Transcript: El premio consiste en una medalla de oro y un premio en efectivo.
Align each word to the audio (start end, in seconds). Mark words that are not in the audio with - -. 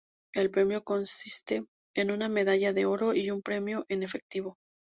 El 0.33 0.49
premio 0.49 0.83
consiste 0.83 1.67
en 1.95 2.09
una 2.09 2.27
medalla 2.27 2.73
de 2.73 2.87
oro 2.87 3.13
y 3.13 3.29
un 3.29 3.43
premio 3.43 3.85
en 3.87 4.01
efectivo. 4.01 4.55